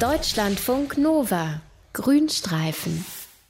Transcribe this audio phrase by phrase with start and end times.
[0.00, 1.60] Deutschlandfunk Nova.
[1.92, 3.04] Grünstreifen.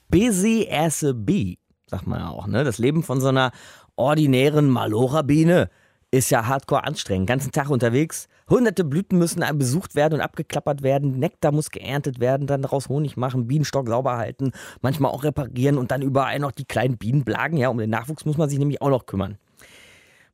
[0.09, 2.65] Busy as a bee, sagt man ja auch, ne?
[2.65, 3.53] Das Leben von so einer
[3.95, 5.71] ordinären Malora-Biene
[6.11, 7.29] ist ja hardcore anstrengend.
[7.29, 8.27] Den ganzen Tag unterwegs.
[8.49, 11.21] Hunderte Blüten müssen besucht werden und abgeklappert werden.
[11.21, 14.51] Nektar muss geerntet werden, dann daraus Honig machen, Bienenstock sauber halten,
[14.83, 17.59] manchmal auch reparieren und dann überall noch die kleinen Bienenblagen.
[17.59, 19.39] Ja, um den Nachwuchs muss man sich nämlich auch noch kümmern.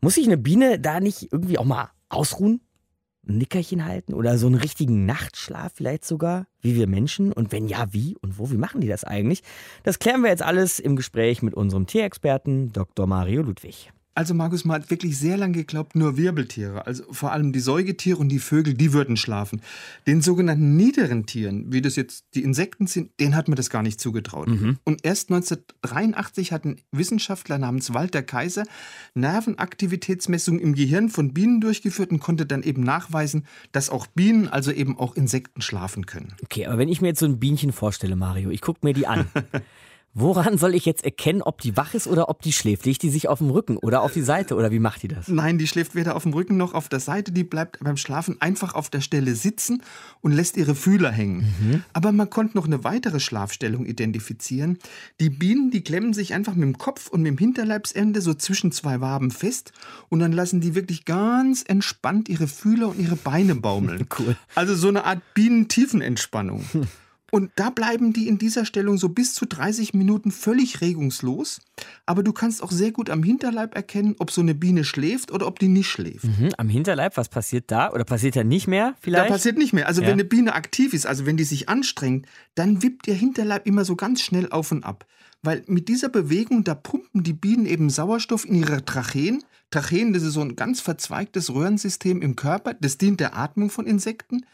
[0.01, 2.63] Muss sich eine Biene da nicht irgendwie auch mal ausruhen?
[3.29, 7.33] Ein Nickerchen halten oder so einen richtigen Nachtschlaf vielleicht sogar, wie wir Menschen?
[7.33, 8.51] Und wenn ja, wie und wo?
[8.51, 9.43] Wie machen die das eigentlich?
[9.83, 13.07] Das klären wir jetzt alles im Gespräch mit unserem Tierexperten Dr.
[13.07, 13.91] Mario Ludwig.
[14.17, 18.17] Also Markus, man hat wirklich sehr lange geglaubt, nur Wirbeltiere, also vor allem die Säugetiere
[18.17, 19.61] und die Vögel, die würden schlafen.
[20.07, 23.83] Den sogenannten niederen Tieren, wie das jetzt die Insekten sind, denen hat man das gar
[23.83, 24.49] nicht zugetraut.
[24.49, 24.79] Mhm.
[24.85, 28.65] Und erst 1983 hat ein Wissenschaftler namens Walter Kaiser
[29.13, 34.73] Nervenaktivitätsmessungen im Gehirn von Bienen durchgeführt und konnte dann eben nachweisen, dass auch Bienen, also
[34.73, 36.33] eben auch Insekten schlafen können.
[36.43, 39.07] Okay, aber wenn ich mir jetzt so ein Bienchen vorstelle, Mario, ich gucke mir die
[39.07, 39.27] an.
[40.19, 42.87] Woran soll ich jetzt erkennen, ob die wach ist oder ob die schläft?
[42.87, 45.29] Legt die sich auf dem Rücken oder auf die Seite oder wie macht die das?
[45.29, 47.33] Nein, die schläft weder auf dem Rücken noch auf der Seite.
[47.33, 49.83] Die bleibt beim Schlafen einfach auf der Stelle sitzen
[50.23, 51.55] und lässt ihre Fühler hängen.
[51.61, 51.85] Mhm.
[51.93, 54.79] Aber man konnte noch eine weitere Schlafstellung identifizieren.
[55.21, 58.73] Die Bienen, die klemmen sich einfach mit dem Kopf und mit dem Hinterleibsende so zwischen
[58.73, 59.73] zwei Waben fest
[60.09, 64.07] und dann lassen die wirklich ganz entspannt ihre Fühler und ihre Beine baumeln.
[64.19, 64.35] cool.
[64.55, 66.65] Also so eine Art Bienentiefenentspannung.
[67.33, 71.61] Und da bleiben die in dieser Stellung so bis zu 30 Minuten völlig regungslos.
[72.07, 75.47] Aber du kannst auch sehr gut am Hinterleib erkennen, ob so eine Biene schläft oder
[75.47, 76.25] ob die nicht schläft.
[76.25, 77.93] Mhm, am Hinterleib, was passiert da?
[77.93, 79.29] Oder passiert da nicht mehr vielleicht?
[79.29, 79.89] Da passiert nicht mehr.
[79.89, 80.07] Also ja.
[80.07, 83.85] wenn eine Biene aktiv ist, also wenn die sich anstrengt, dann wippt ihr Hinterleib immer
[83.85, 85.05] so ganz schnell auf und ab.
[85.47, 89.45] Weil mit dieser Bewegung, da pumpen die Bienen eben Sauerstoff in ihre Tracheen.
[89.71, 92.75] Tracheen, das ist so ein ganz verzweigtes Röhrensystem im Körper.
[92.75, 94.45] Das dient der Atmung von Insekten.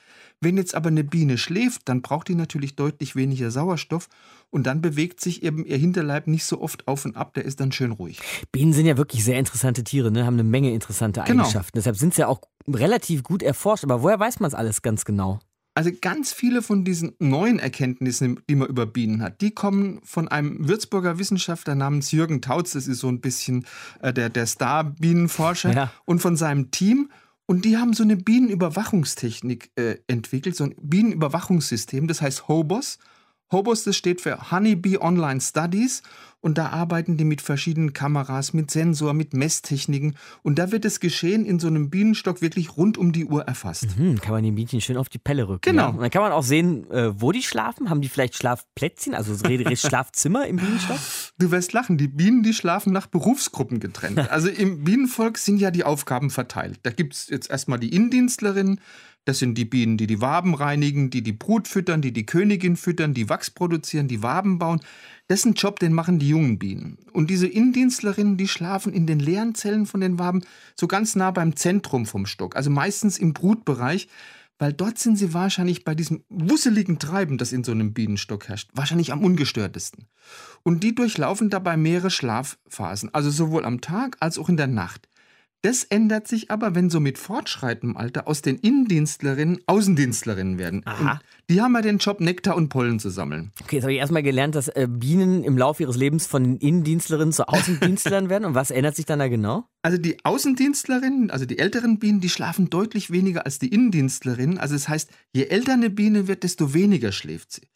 [0.42, 4.10] Wenn jetzt aber eine Biene schläft, dann braucht die natürlich deutlich weniger Sauerstoff
[4.50, 7.60] und dann bewegt sich eben ihr Hinterleib nicht so oft auf und ab, der ist
[7.60, 8.18] dann schön ruhig.
[8.50, 10.26] Bienen sind ja wirklich sehr interessante Tiere, ne?
[10.26, 11.44] haben eine Menge interessante genau.
[11.44, 11.78] Eigenschaften.
[11.78, 13.84] Deshalb sind sie ja auch relativ gut erforscht.
[13.84, 15.40] Aber woher weiß man es alles ganz genau?
[15.74, 20.28] Also ganz viele von diesen neuen Erkenntnissen, die man über Bienen hat, die kommen von
[20.28, 22.72] einem Würzburger Wissenschaftler namens Jürgen Tautz.
[22.72, 23.64] Das ist so ein bisschen
[24.02, 25.72] äh, der, der Star-Bienenforscher.
[25.72, 25.92] Ja.
[26.04, 27.10] Und von seinem Team.
[27.46, 32.98] Und die haben so eine Bienenüberwachungstechnik äh, entwickelt, so ein Bienenüberwachungssystem, das heißt HOBOS.
[33.50, 36.02] HOBOS, das steht für Honeybee Online Studies
[36.42, 40.16] und da arbeiten die mit verschiedenen Kameras, mit Sensor, mit Messtechniken.
[40.42, 43.96] Und da wird das Geschehen in so einem Bienenstock wirklich rund um die Uhr erfasst.
[43.96, 45.62] Mhm, kann man den Bienchen schön auf die Pelle rücken.
[45.62, 45.82] Genau.
[45.82, 45.88] Ja?
[45.90, 47.88] Und dann kann man auch sehen, äh, wo die schlafen.
[47.88, 49.34] Haben die vielleicht Schlafplätzchen, also
[49.76, 50.98] Schlafzimmer im Bienenstock?
[51.38, 54.18] Du wirst lachen, die Bienen, die schlafen nach Berufsgruppen getrennt.
[54.32, 56.80] Also im Bienenvolk sind ja die Aufgaben verteilt.
[56.84, 58.80] Da gibt es jetzt erstmal die Indienstlerinnen,
[59.24, 62.76] das sind die Bienen, die die Waben reinigen, die die Brut füttern, die die Königin
[62.76, 64.80] füttern, die Wachs produzieren, die Waben bauen.
[65.30, 66.98] Ein Job, den machen die jungen Bienen.
[67.12, 70.42] Und diese Indienstlerinnen, die schlafen in den leeren Zellen von den Waben
[70.78, 74.08] so ganz nah beim Zentrum vom Stock, also meistens im Brutbereich,
[74.58, 78.70] weil dort sind sie wahrscheinlich bei diesem wusseligen Treiben, das in so einem Bienenstock herrscht,
[78.74, 80.06] wahrscheinlich am ungestörtesten.
[80.62, 85.08] Und die durchlaufen dabei mehrere Schlafphasen, also sowohl am Tag als auch in der Nacht.
[85.62, 90.82] Das ändert sich aber, wenn so mit fortschreitendem Alter aus den Innendienstlerinnen Außendienstlerinnen werden.
[90.84, 91.12] Aha.
[91.12, 93.52] Und die haben ja den Job, Nektar und Pollen zu sammeln.
[93.62, 96.56] Okay, jetzt habe ich erstmal gelernt, dass äh, Bienen im Laufe ihres Lebens von den
[96.56, 98.44] Innendienstlerinnen zu Außendienstlern werden.
[98.44, 99.64] Und was ändert sich dann da genau?
[99.82, 104.58] Also die Außendienstlerinnen, also die älteren Bienen, die schlafen deutlich weniger als die Innendienstlerinnen.
[104.58, 107.68] Also das heißt, je älter eine Biene wird, desto weniger schläft sie.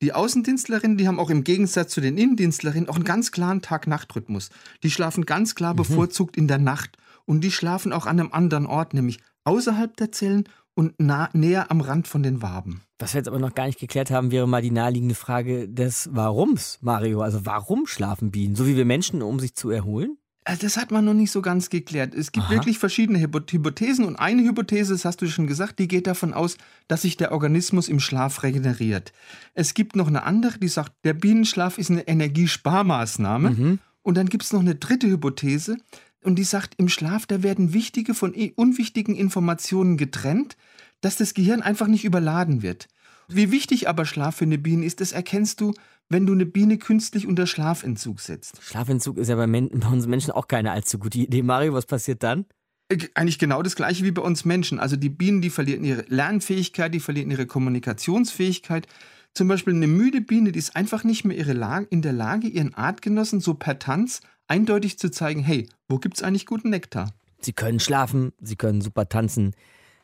[0.00, 4.48] Die Außendienstlerinnen, die haben auch im Gegensatz zu den Innendienstlerinnen auch einen ganz klaren Tag-Nacht-Rhythmus.
[4.82, 5.78] Die schlafen ganz klar mhm.
[5.78, 10.12] bevorzugt in der Nacht und die schlafen auch an einem anderen Ort, nämlich außerhalb der
[10.12, 12.82] Zellen und nah, näher am Rand von den Waben.
[12.98, 16.14] Was wir jetzt aber noch gar nicht geklärt haben, wäre mal die naheliegende Frage des
[16.14, 17.22] Warums, Mario.
[17.22, 18.56] Also warum schlafen Bienen?
[18.56, 20.18] So wie wir Menschen, um sich zu erholen?
[20.46, 22.14] Also das hat man noch nicht so ganz geklärt.
[22.14, 22.52] Es gibt Aha.
[22.52, 26.58] wirklich verschiedene Hypothesen und eine Hypothese, das hast du schon gesagt, die geht davon aus,
[26.86, 29.12] dass sich der Organismus im Schlaf regeneriert.
[29.54, 33.50] Es gibt noch eine andere, die sagt, der Bienenschlaf ist eine Energiesparmaßnahme.
[33.50, 33.78] Mhm.
[34.02, 35.78] Und dann gibt es noch eine dritte Hypothese,
[36.24, 40.56] und die sagt, im Schlaf, da werden wichtige von unwichtigen Informationen getrennt,
[41.00, 42.88] dass das Gehirn einfach nicht überladen wird.
[43.28, 45.74] Wie wichtig aber Schlaf für eine Biene ist, das erkennst du,
[46.08, 48.62] wenn du eine Biene künstlich unter Schlafentzug setzt.
[48.62, 51.42] Schlafentzug ist ja bei, Men bei uns Menschen auch keine allzu gute Idee.
[51.42, 52.46] Mario, was passiert dann?
[52.88, 54.78] Äh, eigentlich genau das gleiche wie bei uns Menschen.
[54.78, 58.86] Also die Bienen, die verlieren ihre Lernfähigkeit, die verlieren ihre Kommunikationsfähigkeit.
[59.32, 61.36] Zum Beispiel eine müde Biene, die ist einfach nicht mehr
[61.90, 66.22] in der Lage, ihren Artgenossen so per Tanz eindeutig zu zeigen, hey, wo gibt es
[66.22, 67.12] eigentlich guten Nektar?
[67.40, 69.54] Sie können schlafen, sie können super tanzen.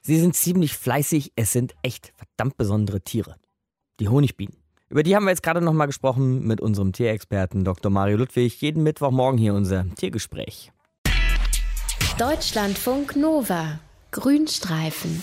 [0.03, 3.37] Sie sind ziemlich fleißig, es sind echt verdammt besondere Tiere.
[3.99, 4.57] Die Honigbienen.
[4.89, 7.91] Über die haben wir jetzt gerade nochmal gesprochen mit unserem Tierexperten Dr.
[7.93, 8.61] Mario Ludwig.
[8.61, 10.73] Jeden Mittwochmorgen hier unser Tiergespräch.
[12.19, 13.79] Deutschlandfunk Nova.
[14.11, 15.23] Grünstreifen.